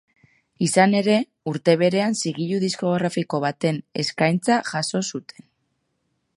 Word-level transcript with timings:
Izan 0.67 0.95
ere, 0.99 1.17
urte 1.51 1.75
berean 1.81 2.17
zigilu 2.23 2.59
diskografiko 2.65 3.43
baten 3.45 3.77
eskaintza 4.05 4.61
jaso 4.71 5.07
zuten. 5.13 5.51